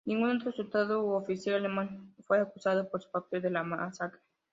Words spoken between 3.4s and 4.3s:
en la masacre.